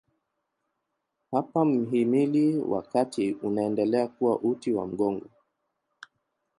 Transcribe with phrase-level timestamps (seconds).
[1.31, 5.29] Hapa mhimili wa kati unaendelea kuwa uti wa mgongo.